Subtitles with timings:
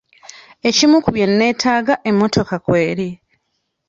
[0.67, 3.09] Ekimu ku bye nneetaaga emmotoka kw'eri.